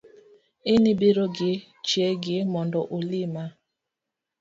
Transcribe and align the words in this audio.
In 0.71 0.83
ibiro 0.91 1.25
gi 1.35 1.51
chiegi 1.87 2.37
mondo 2.53 2.79
ulima 2.97 3.43